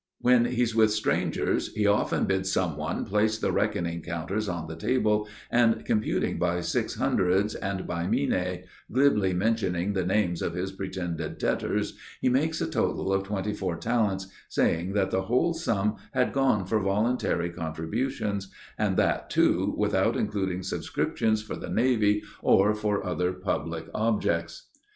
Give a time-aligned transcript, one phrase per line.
[0.19, 4.75] When he's with strangers, he often bids some one place the reckoning counters on the
[4.75, 10.71] table, and computing by six hundreds and by minae, glibly mentioning the names of his
[10.71, 15.97] pretended debtors, he makes a total of twenty four talents, saying that the whole sum
[16.13, 22.73] had gone for voluntary contributions, and that, too, without including subscriptions for the navy or
[22.73, 24.69] for other public objects.